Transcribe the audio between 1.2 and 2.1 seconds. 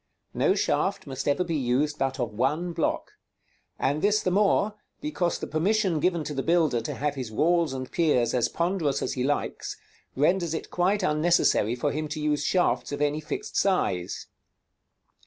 ever be used